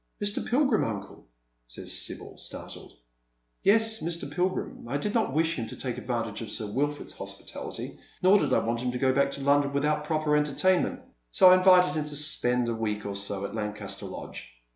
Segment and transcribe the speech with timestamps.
[0.19, 0.43] "Mr.
[0.43, 1.27] Pilgrim, uncle?"
[1.77, 2.93] asks Sibyl, startled,"
[3.63, 4.27] Yes, Mr.
[4.31, 4.87] Pilgrim.
[4.87, 8.65] I did not wish him to take advantage of Sir Wilford's hospitality, nor did I
[8.65, 12.15] want him to go back to London without proper entertainment, so I invited him to
[12.15, 14.51] spend a week or so at Lancaster Lodge."